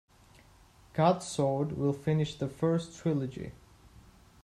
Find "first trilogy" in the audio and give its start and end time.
2.49-3.51